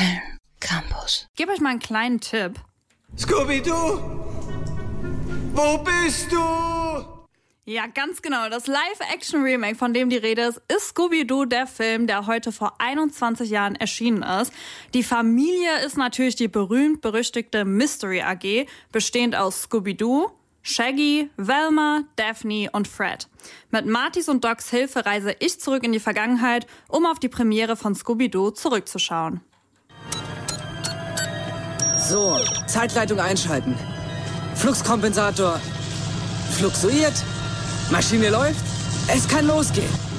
[0.00, 1.28] Film Campus.
[1.32, 2.54] Ich gebe euch mal einen kleinen Tipp.
[3.18, 4.00] Scooby-Doo!
[5.52, 6.38] Wo bist du?
[7.66, 8.48] Ja, ganz genau.
[8.48, 13.50] Das Live-Action-Remake, von dem die Rede ist, ist Scooby-Doo, der Film, der heute vor 21
[13.50, 14.54] Jahren erschienen ist.
[14.94, 20.30] Die Familie ist natürlich die berühmt-berüchtigte Mystery AG, bestehend aus Scooby-Doo,
[20.62, 23.28] Shaggy, Velma, Daphne und Fred.
[23.70, 27.76] Mit Martys und Docs Hilfe reise ich zurück in die Vergangenheit, um auf die Premiere
[27.76, 29.42] von Scooby-Doo zurückzuschauen.
[32.10, 33.76] So, Zeitleitung einschalten.
[34.56, 35.60] Fluxkompensator
[36.58, 37.12] fluxuiert.
[37.88, 38.64] Maschine läuft.
[39.06, 40.09] Es kann losgehen.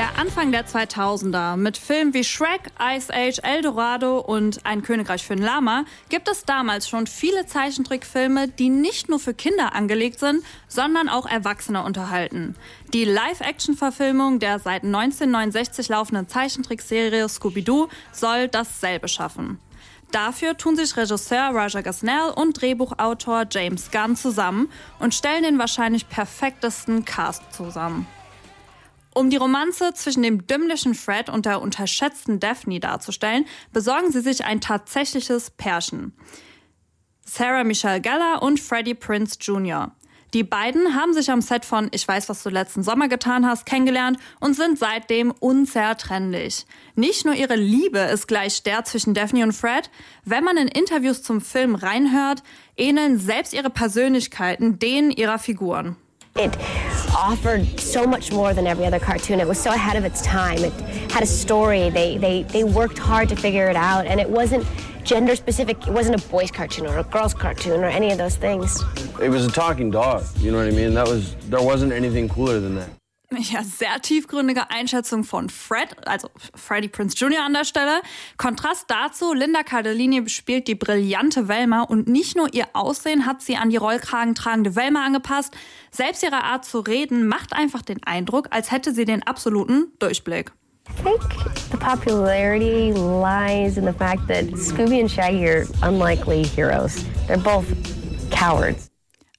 [0.00, 5.26] Der Anfang der 2000er mit Filmen wie Shrek, Ice Age, El Dorado und Ein Königreich
[5.26, 10.18] für ein Lama gibt es damals schon viele Zeichentrickfilme, die nicht nur für Kinder angelegt
[10.18, 12.56] sind, sondern auch Erwachsene unterhalten.
[12.94, 19.58] Die Live-Action-Verfilmung der seit 1969 laufenden Zeichentrickserie Scooby-Doo soll dasselbe schaffen.
[20.12, 26.08] Dafür tun sich Regisseur Raja Gasnell und Drehbuchautor James Gunn zusammen und stellen den wahrscheinlich
[26.08, 28.06] perfektesten Cast zusammen.
[29.12, 34.44] Um die Romanze zwischen dem dümmlichen Fred und der unterschätzten Daphne darzustellen, besorgen sie sich
[34.44, 36.12] ein tatsächliches Pärchen.
[37.24, 39.92] Sarah Michelle Gellar und Freddie Prince Jr.
[40.32, 43.66] Die beiden haben sich am Set von Ich weiß, was du letzten Sommer getan hast
[43.66, 46.66] kennengelernt und sind seitdem unzertrennlich.
[46.94, 49.90] Nicht nur ihre Liebe ist gleich der zwischen Daphne und Fred,
[50.24, 52.44] wenn man in Interviews zum Film reinhört,
[52.76, 55.96] ähneln selbst ihre Persönlichkeiten denen ihrer Figuren.
[56.36, 56.56] It
[57.14, 59.40] offered so much more than every other cartoon.
[59.40, 60.58] It was so ahead of its time.
[60.58, 60.72] It
[61.10, 61.90] had a story.
[61.90, 64.66] They, they, they worked hard to figure it out, and it wasn't
[65.04, 65.86] gender specific.
[65.86, 68.82] It wasn't a boys' cartoon or a girls' cartoon or any of those things.
[69.20, 70.24] It was a talking dog.
[70.38, 70.94] You know what I mean?
[70.94, 72.99] That was there wasn't anything cooler than that.
[73.38, 77.44] Ja, sehr tiefgründige Einschätzung von Fred, also Freddie Prince Jr.
[77.44, 78.02] an der Stelle.
[78.36, 83.56] Kontrast dazu, Linda Cardellini spielt die brillante Velma und nicht nur ihr Aussehen hat sie
[83.56, 85.56] an die Rollkragen tragende Velma angepasst,
[85.92, 90.50] selbst ihre Art zu reden macht einfach den Eindruck, als hätte sie den absoluten Durchblick.
[90.88, 91.22] I think
[91.70, 97.04] the popularity lies in the fact that Scooby and Shaggy are unlikely heroes.
[97.28, 97.66] They're both
[98.30, 98.89] cowards.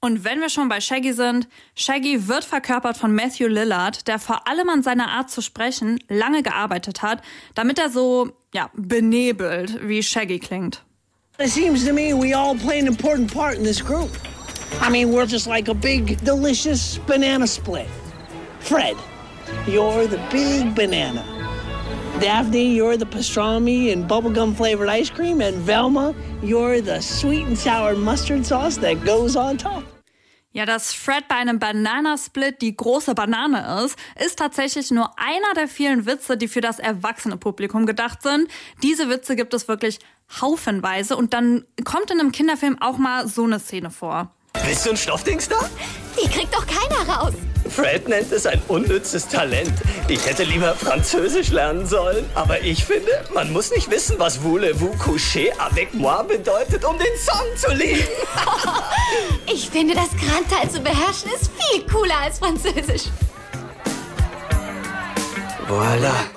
[0.00, 4.46] Und wenn wir schon bei Shaggy sind, Shaggy wird verkörpert von Matthew Lillard, der vor
[4.46, 7.22] allem an seiner Art zu sprechen lange gearbeitet hat,
[7.54, 10.84] damit er so, ja, benebelt, wie Shaggy klingt.
[11.38, 14.10] It seems to me we all play an important part in this group.
[14.80, 17.88] I mean, we're just like a big, delicious banana split.
[18.60, 18.96] Fred,
[19.66, 21.35] you're the big banana.
[22.20, 25.42] Daphne, you're the pastrami and bubblegum flavored ice cream.
[25.42, 29.84] And Velma, you're the sweet and sour mustard sauce that goes on top.
[30.52, 35.68] Ja, dass Fred bei einem Bananasplit die große Banane ist, ist tatsächlich nur einer der
[35.68, 38.48] vielen Witze, die für das erwachsene Publikum gedacht sind.
[38.82, 39.98] Diese Witze gibt es wirklich
[40.40, 44.35] haufenweise und dann kommt in einem Kinderfilm auch mal so eine Szene vor.
[44.64, 45.56] Willst du ein Stoffdings da?
[46.20, 47.34] Die kriegt doch keiner raus.
[47.68, 49.72] Fred nennt es ein unnützes Talent.
[50.08, 52.24] Ich hätte lieber Französisch lernen sollen.
[52.34, 57.06] Aber ich finde, man muss nicht wissen, was voulez-vous coucher avec moi bedeutet, um den
[57.18, 58.02] Song zu lieben.
[59.46, 63.04] Ich finde, das Kranteil zu beherrschen ist viel cooler als Französisch.
[65.68, 66.35] Voila.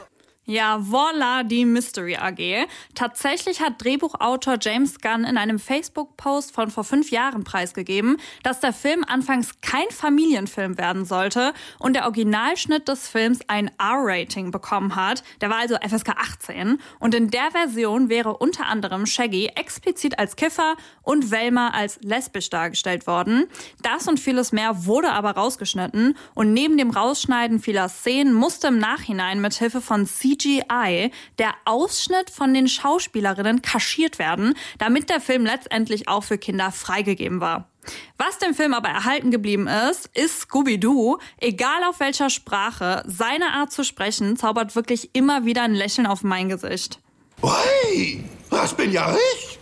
[0.49, 2.65] Ja, voila, die Mystery AG.
[2.95, 8.73] Tatsächlich hat Drehbuchautor James Gunn in einem Facebook-Post von vor fünf Jahren preisgegeben, dass der
[8.73, 15.21] Film anfangs kein Familienfilm werden sollte und der Originalschnitt des Films ein R-Rating bekommen hat.
[15.39, 20.35] Der war also FSK 18 und in der Version wäre unter anderem Shaggy explizit als
[20.35, 23.45] Kiffer und Velma als lesbisch dargestellt worden.
[23.83, 28.79] Das und vieles mehr wurde aber rausgeschnitten und neben dem Rausschneiden vieler Szenen musste im
[28.79, 35.45] Nachhinein mit Hilfe von CGI der Ausschnitt von den Schauspielerinnen kaschiert werden, damit der Film
[35.45, 37.69] letztendlich auch für Kinder freigegeben war.
[38.17, 41.17] Was dem Film aber erhalten geblieben ist, ist Scooby-Doo.
[41.37, 46.23] Egal auf welcher Sprache, seine Art zu sprechen zaubert wirklich immer wieder ein Lächeln auf
[46.23, 46.99] mein Gesicht.
[47.41, 49.59] Hey, das bin ja ich.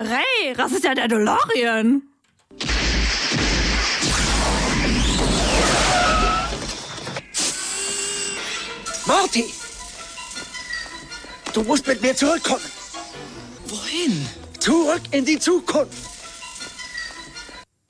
[0.00, 2.02] Ray, das ist ja der DeLorean.
[9.06, 9.44] Marty!
[11.52, 12.64] Du musst mit mir zurückkommen.
[13.66, 14.26] Wohin?
[14.58, 15.96] Zurück in die Zukunft.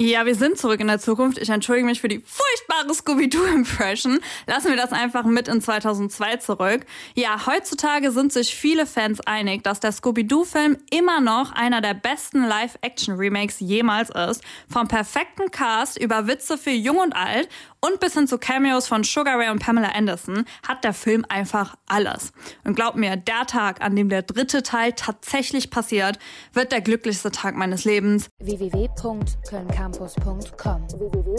[0.00, 1.38] Ja, wir sind zurück in der Zukunft.
[1.38, 2.20] Ich entschuldige mich für die
[2.58, 4.20] furchtbare Scooby-Doo-Impression.
[4.46, 6.86] Lassen wir das einfach mit in 2002 zurück.
[7.14, 12.44] Ja, heutzutage sind sich viele Fans einig, dass der Scooby-Doo-Film immer noch einer der besten
[12.44, 14.42] Live-Action-Remakes jemals ist.
[14.68, 17.48] Vom perfekten Cast über Witze für Jung und Alt
[17.80, 21.76] und bis hin zu Cameos von Sugar Ray und Pamela Anderson hat der Film einfach
[21.86, 22.32] alles.
[22.64, 26.18] Und glaub mir, der Tag, an dem der dritte Teil tatsächlich passiert,
[26.52, 28.30] wird der glücklichste Tag meines Lebens.
[28.40, 31.38] www.kölncampus.com www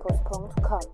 [0.00, 0.90] Campus.com